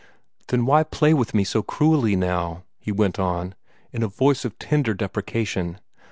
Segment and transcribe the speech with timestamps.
[0.47, 3.53] "Then why play with me so cruelly now?" he went on,
[3.91, 5.79] in a voice of tender deprecation.